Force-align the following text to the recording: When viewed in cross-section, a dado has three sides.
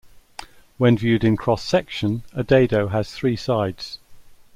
When 0.79 0.97
viewed 0.97 1.23
in 1.23 1.37
cross-section, 1.37 2.23
a 2.33 2.41
dado 2.43 2.87
has 2.87 3.11
three 3.11 3.35
sides. 3.35 3.99